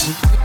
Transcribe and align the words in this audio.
Thank 0.00 0.34
you. 0.34 0.39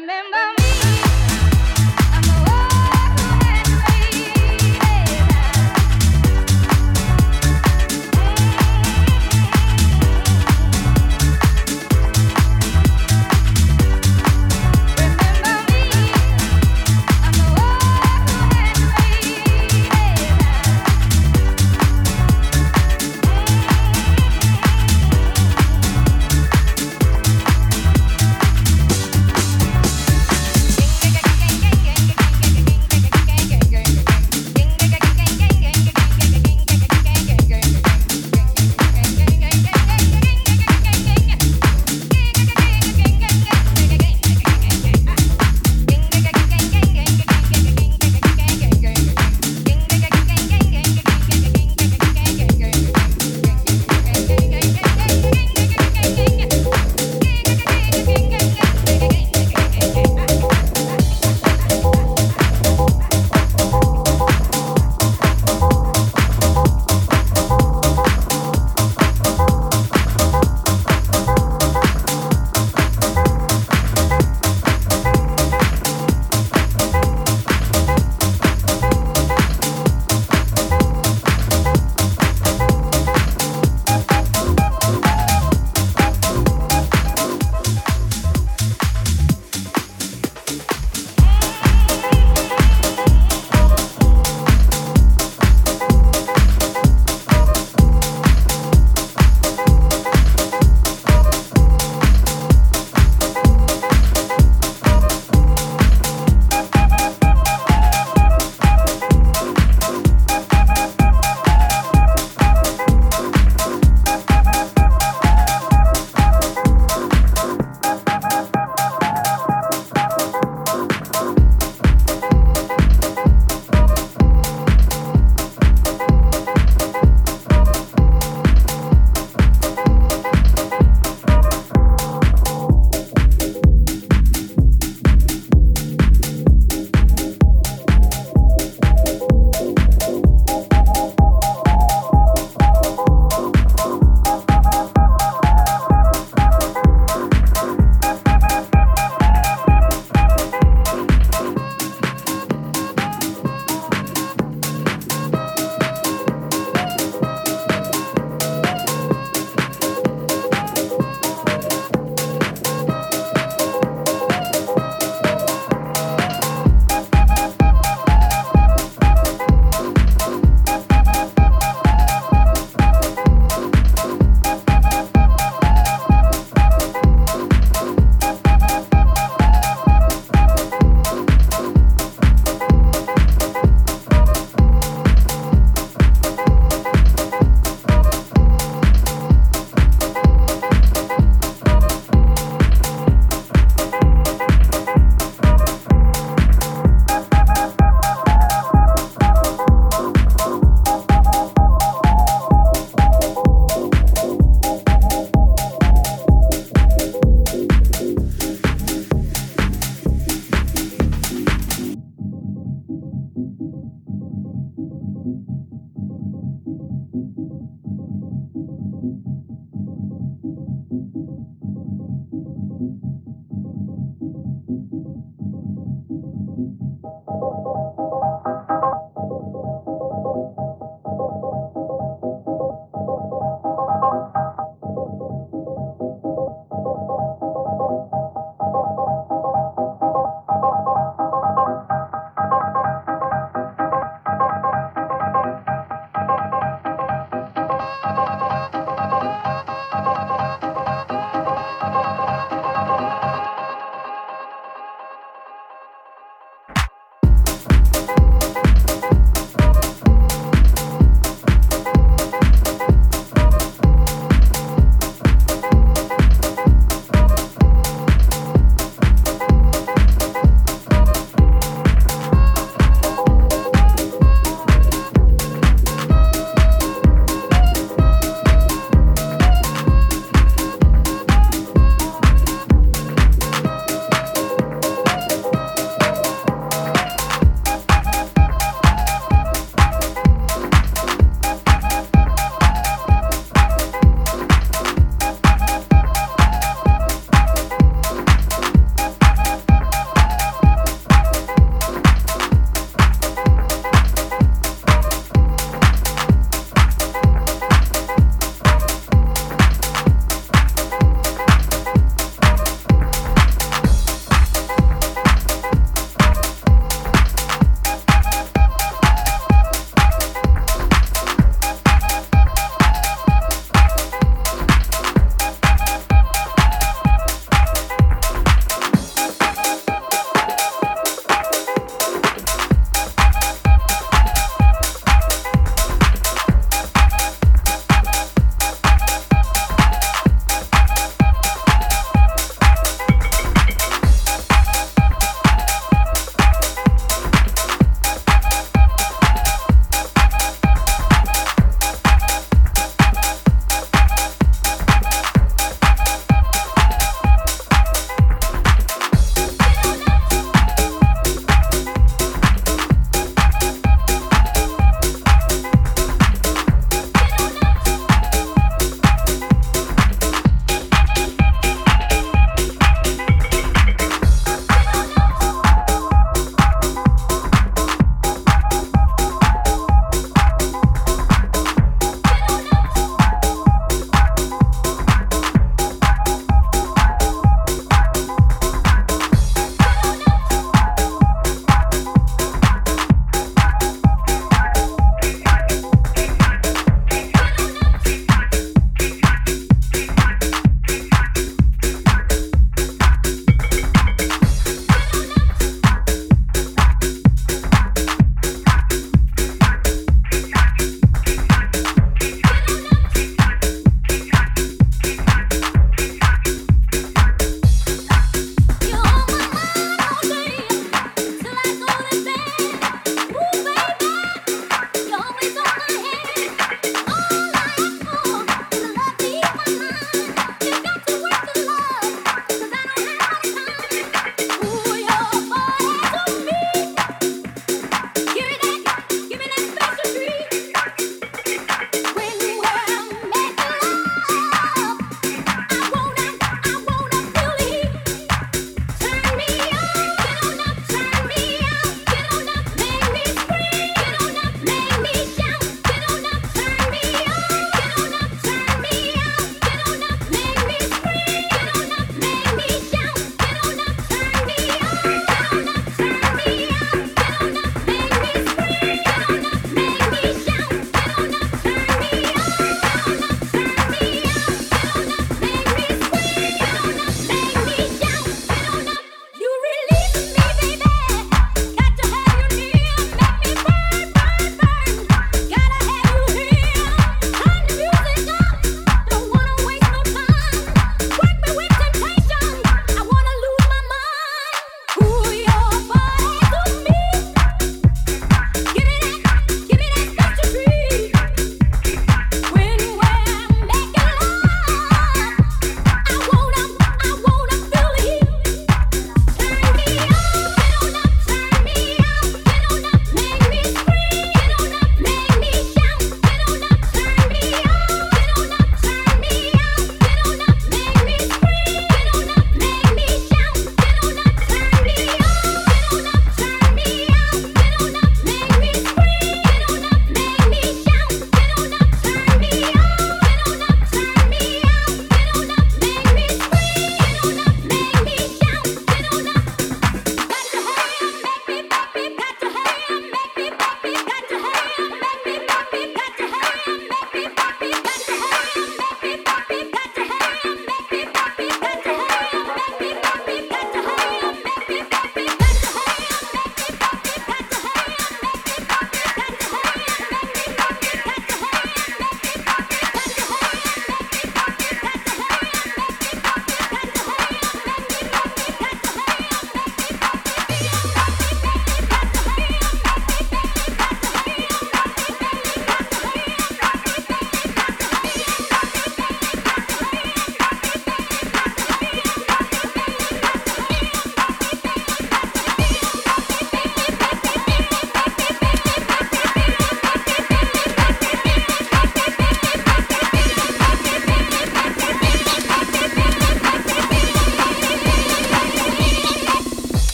remember 0.00 0.47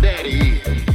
daddy 0.00 0.60
is. 0.64 0.89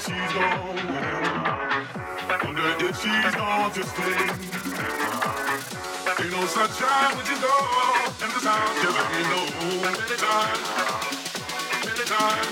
She's 0.00 0.32
gone. 0.32 0.76
Wonder 2.44 2.68
if 2.88 2.96
she's 3.02 3.34
gone 3.34 3.70
to 3.72 3.82
stay. 3.84 4.20
Ain't 6.20 6.30
no 6.32 6.46
sunshine 6.46 7.16
when 7.16 7.24
she's 7.26 7.40
gone, 7.40 8.12
and 8.22 8.32
the 8.32 8.40
sound 8.40 8.82
just 8.82 8.98
me 9.12 9.20
know. 9.30 9.46
Many 9.84 10.16
times, 10.16 10.60
many 11.84 12.04
times, 12.08 12.48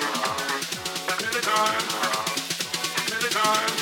many 1.09 1.41
times, 1.41 1.85
many 3.11 3.31
times, 3.31 3.78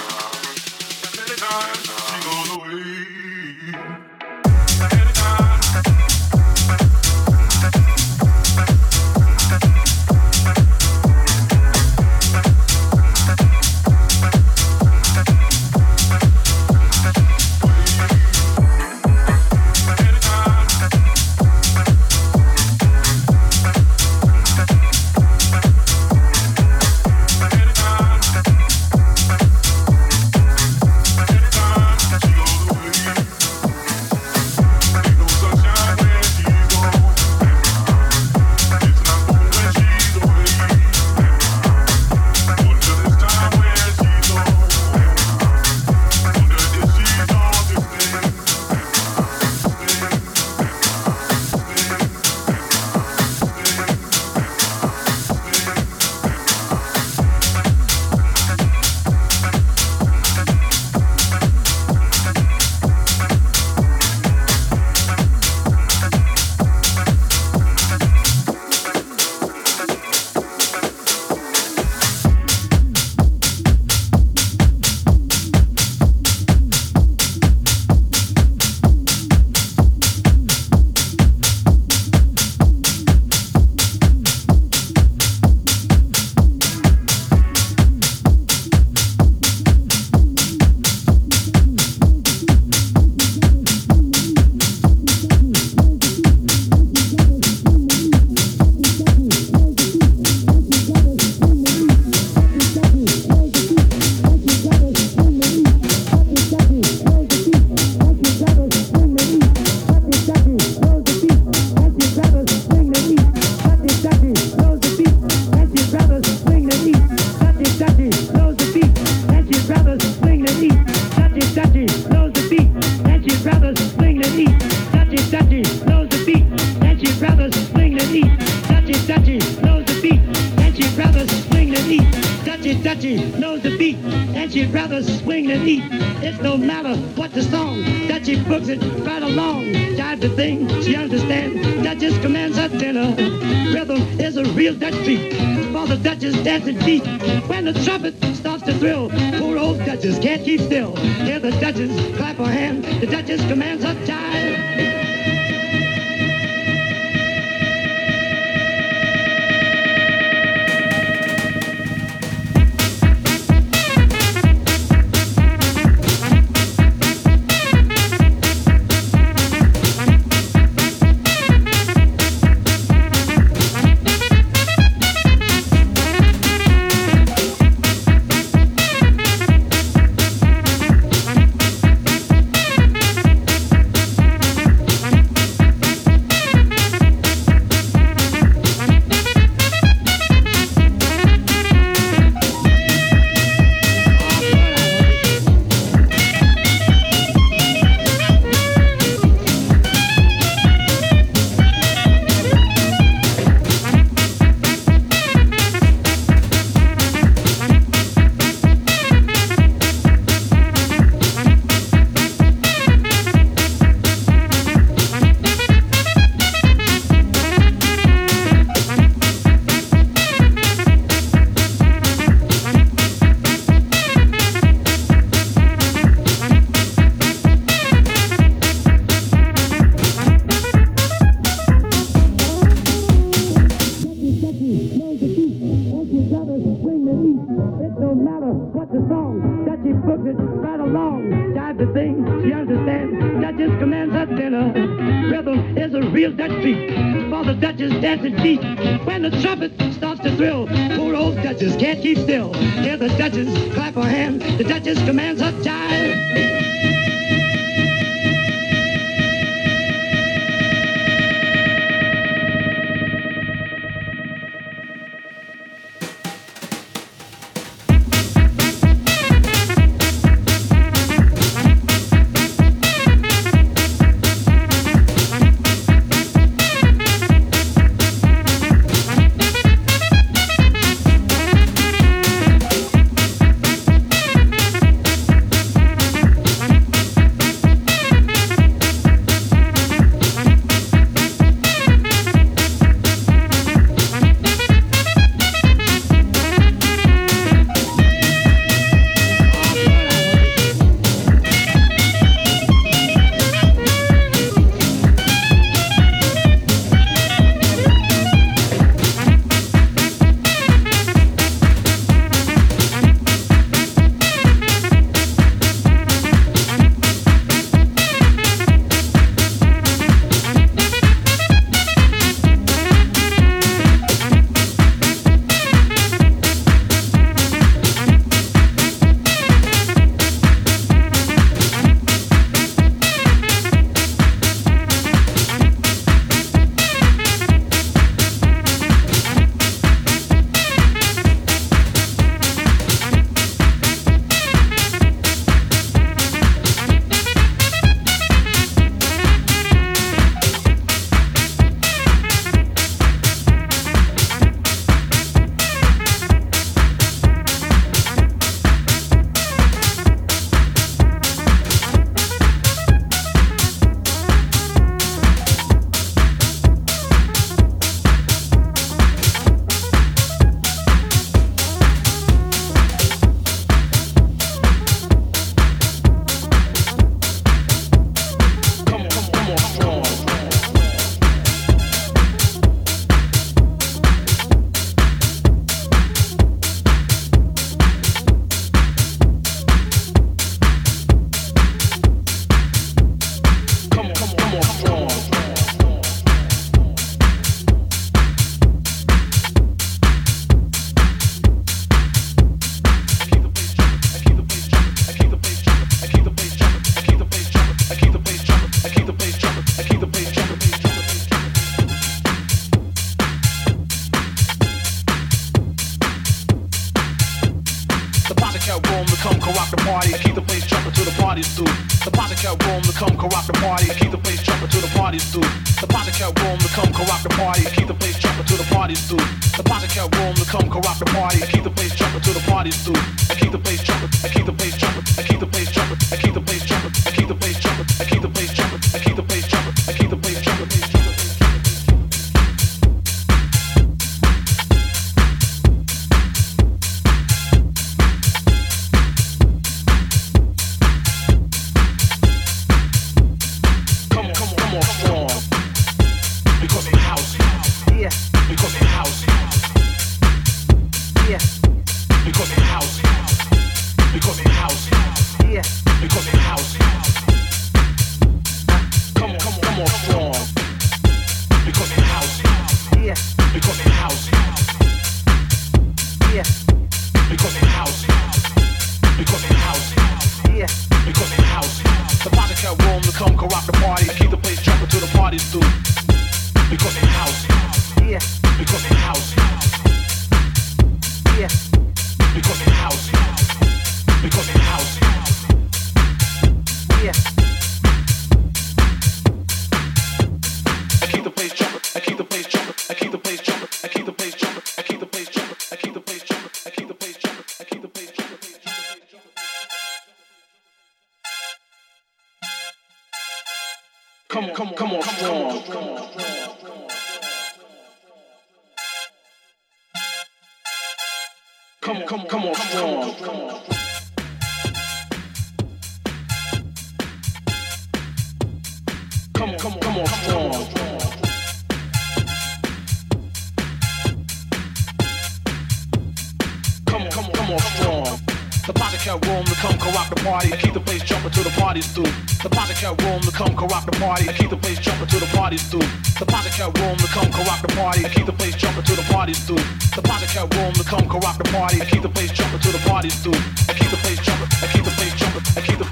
cat 539.07 539.25
room 539.27 539.45
to 539.47 539.55
come 539.63 539.79
corrupt 539.79 540.11
the 540.11 540.19
party. 540.27 540.53
I 540.53 540.57
keep 540.57 540.75
the 540.75 540.81
place 540.81 541.03
jumping 541.03 541.31
till 541.31 541.45
the 541.45 541.55
party's 541.55 541.87
through. 541.95 542.11
The 542.43 542.51
pocket 542.51 542.75
cat 542.75 542.99
room 543.03 543.21
to 543.23 543.31
come 543.31 543.55
corrupt 543.55 543.87
the 543.87 543.95
party. 544.03 544.29
I 544.29 544.33
keep 544.33 544.51
the 544.51 544.57
place 544.59 544.81
jumping 544.83 545.07
till 545.07 545.21
the 545.21 545.31
party's 545.31 545.63
through. 545.71 545.87
The 546.19 546.27
pocket 546.27 546.53
cat 546.59 546.75
room 546.75 546.97
to 546.99 547.07
come 547.15 547.31
corrupt 547.31 547.63
the 547.63 547.71
party. 547.79 548.05
I 548.05 548.09
keep 548.11 548.27
the 548.27 548.35
place 548.35 548.57
jumping 548.57 548.83
till 548.83 548.97
the 548.99 549.07
party's 549.07 549.39
through. 549.47 549.63
The 549.95 550.03
pocket 550.03 550.31
cat 550.35 550.51
room 550.51 550.73
to 550.75 550.83
come 550.83 551.07
corrupt 551.07 551.39
the 551.39 551.47
party. 551.55 551.81
I 551.81 551.85
keep 551.87 552.03
the 552.03 552.11
place 552.11 552.33
jumping 552.35 552.59
till 552.59 552.75
the 552.75 552.83
party's 552.83 553.15
through. 553.23 553.39
I 553.71 553.73
keep 553.79 553.91
the 553.95 554.01
place 554.03 554.19
jumping. 554.27 554.51
I 554.59 554.67
keep 554.75 554.83
the 554.83 554.95
place 554.99 555.15
jumping. 555.15 555.45
I 555.55 555.61
keep 555.63 555.79
the 555.79 555.86